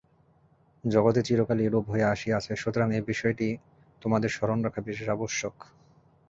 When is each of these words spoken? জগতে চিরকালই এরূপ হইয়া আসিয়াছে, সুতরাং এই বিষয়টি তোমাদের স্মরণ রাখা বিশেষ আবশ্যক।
জগতে 0.83 1.21
চিরকালই 1.27 1.63
এরূপ 1.67 1.85
হইয়া 1.91 2.07
আসিয়াছে, 2.09 2.51
সুতরাং 2.55 2.87
এই 2.97 3.03
বিষয়টি 3.11 3.47
তোমাদের 4.01 4.29
স্মরণ 4.29 4.59
রাখা 4.61 4.81
বিশেষ 4.87 5.07
আবশ্যক। 5.09 5.55